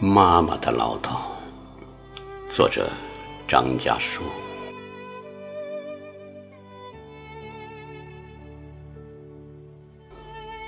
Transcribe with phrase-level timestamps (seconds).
[0.00, 1.26] 妈妈的唠叨，
[2.48, 2.88] 作者
[3.48, 4.22] 张家书。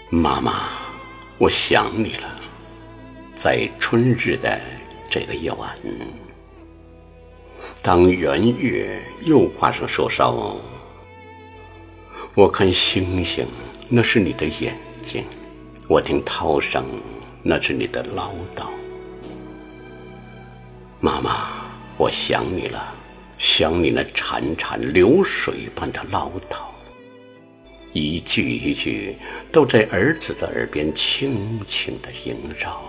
[0.09, 0.71] 妈妈，
[1.39, 2.29] 我想你了，
[3.37, 4.61] 在春日的
[5.09, 5.79] 这个夜晚，
[7.81, 10.57] 当圆月又挂上寿梢，
[12.35, 13.47] 我看星星，
[13.89, 15.23] 那是你的眼睛；
[15.89, 16.85] 我听涛声，
[17.45, 18.65] 那是你的唠叨。
[21.03, 21.49] 妈妈，
[21.97, 22.95] 我想你了，
[23.39, 26.59] 想你那潺潺流水般的唠叨，
[27.95, 29.17] 一句一句
[29.51, 32.83] 都在儿子的耳边轻轻的萦绕。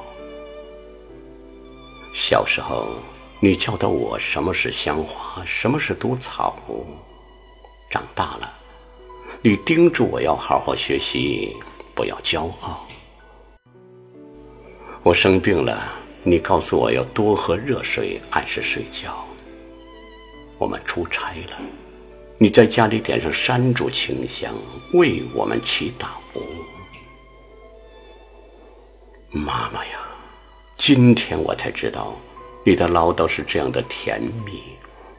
[2.14, 2.96] 小时候，
[3.40, 6.54] 你教导我什么是香花，什么是毒草；
[7.90, 8.54] 长大了，
[9.42, 11.56] 你叮嘱我要好好学习，
[11.96, 12.86] 不要骄傲。
[15.02, 16.00] 我生病了。
[16.23, 19.25] 你告诉我要多喝热水，按时睡觉。
[20.59, 21.58] 我们出差了，
[22.38, 24.53] 你在家里点上山竹清香，
[24.94, 26.08] 为我们祈祷。
[29.31, 30.00] 妈妈呀，
[30.75, 32.13] 今天我才知道，
[32.63, 34.61] 你的唠叨是这样的甜蜜，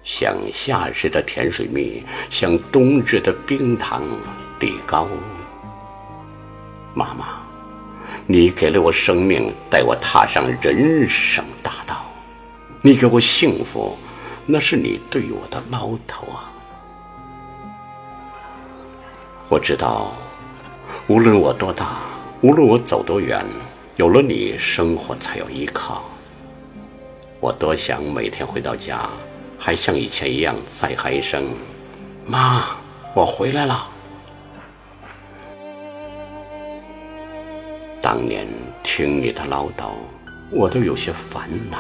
[0.05, 4.05] 像夏日的甜水蜜，像冬日的冰糖
[4.61, 5.09] 梨膏。
[6.95, 7.52] 妈妈。
[8.33, 12.07] 你给了我生命，带我踏上人生大道。
[12.81, 13.95] 你给我幸福，
[14.47, 16.51] 那是你对我的唠叨啊！
[19.51, 20.15] 我知道，
[21.09, 21.99] 无论我多大，
[22.41, 23.45] 无论我走多远，
[23.97, 26.03] 有了你，生活才有依靠。
[27.39, 29.11] 我多想每天回到家，
[29.59, 31.45] 还像以前一样再喊一声
[32.27, 32.65] ：“妈，
[33.13, 33.89] 我回来了。”
[38.03, 38.49] 当年
[38.83, 39.93] 听你的唠叨，
[40.51, 41.79] 我都有些烦恼。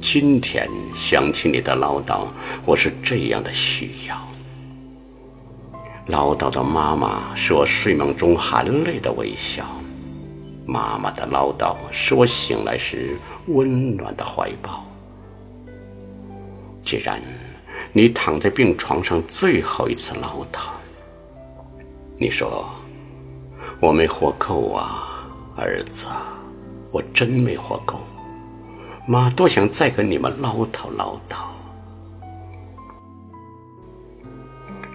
[0.00, 2.28] 今天想起你的唠叨，
[2.64, 4.16] 我是这样的需要。
[6.06, 9.64] 唠叨的妈妈是我睡梦中含泪的微笑，
[10.64, 13.16] 妈妈的唠叨是我醒来时
[13.48, 14.86] 温暖的怀抱。
[16.84, 17.20] 既然
[17.92, 20.70] 你躺在病床上最后一次唠叨，
[22.16, 22.64] 你说
[23.80, 25.06] 我没活够啊。
[25.58, 26.06] 儿子，
[26.92, 27.98] 我真没活够，
[29.06, 31.36] 妈多想再跟你们唠叨唠叨。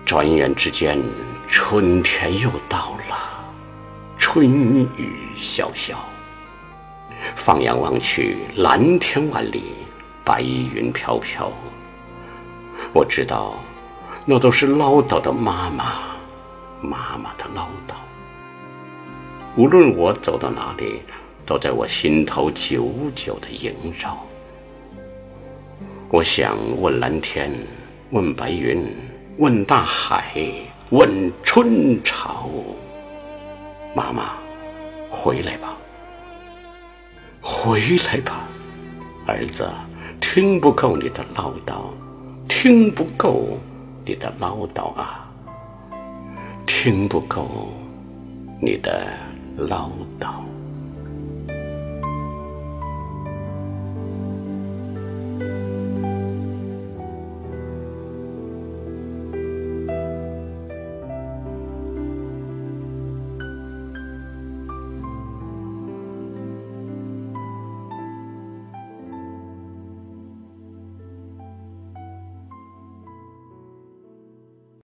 [0.06, 0.97] 转眼之间，
[1.50, 3.18] 春天又到了，
[4.18, 4.47] 春
[4.96, 5.96] 雨潇潇。
[7.35, 9.63] 放眼望去，蓝天万里，
[10.24, 11.51] 白云飘飘。
[12.94, 13.56] 我知道，
[14.25, 15.85] 那都是唠叨的妈妈，
[16.81, 17.95] 妈妈的唠叨。
[19.55, 21.01] 无论我走到哪里，
[21.45, 24.17] 都在我心头久久的萦绕。
[26.09, 27.51] 我想问蓝天，
[28.09, 28.83] 问白云，
[29.37, 30.23] 问大海，
[30.89, 32.49] 问春潮。
[33.95, 34.31] 妈妈，
[35.07, 35.77] 回来吧，
[37.39, 38.47] 回来吧，
[39.27, 39.69] 儿子，
[40.19, 41.75] 听不够你的唠叨，
[42.47, 43.59] 听不够
[44.03, 45.31] 你的唠叨啊，
[46.65, 47.69] 听不够
[48.59, 49.05] 你的。
[49.57, 50.42] 唠叨。